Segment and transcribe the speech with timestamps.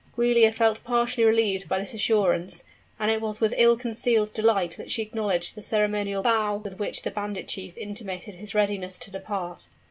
[0.15, 2.63] Giulia felt partially relieved by this assurance:
[2.99, 7.03] and it was with ill concealed delight that she acknowledged the ceremonial bow with which
[7.03, 9.67] the bandit chief intimated his readiness to depart.